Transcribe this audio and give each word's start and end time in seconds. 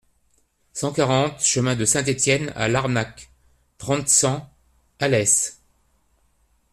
cent 0.73 0.93
quarante 0.93 1.41
chemin 1.41 1.75
de 1.75 1.85
Saint-Etienne 1.85 2.51
à 2.55 2.67
Larnac, 2.67 3.29
trente, 3.77 4.09
cent, 4.09 4.49
Alès 4.97 5.61